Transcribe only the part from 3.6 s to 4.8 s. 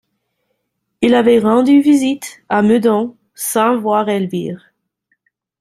voir Elvire.